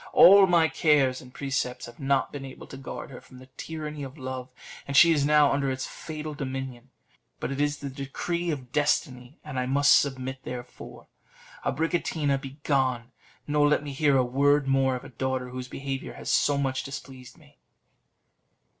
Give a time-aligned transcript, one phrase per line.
[0.13, 4.01] All my cares and precepts have not been able to guard her from the tyranny
[4.01, 4.49] of love,
[4.87, 6.89] and she is now under its fatal dominion.
[7.39, 11.05] But it is the decree of destiny, and I must submit; therefore,
[11.63, 13.11] Abricotina, begone!
[13.45, 16.81] nor let me hear a word more of a daughter whose behaviour has so much
[16.81, 17.59] displeased me."